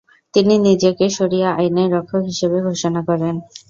তিনি 0.33 0.53
নিজেকে 0.67 1.05
'শরিয়া 1.09 1.49
আইনের 1.55 1.89
রক্ষক' 1.95 2.27
হিসেবে 2.29 2.57
ঘোষণা 2.67 3.01
করেন। 3.09 3.35